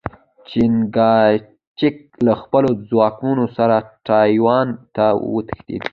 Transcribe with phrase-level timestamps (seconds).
[0.47, 1.95] چیانکایچک
[2.25, 3.75] له خپلو ځواکونو سره
[4.07, 5.83] ټایوان ته وتښتېد.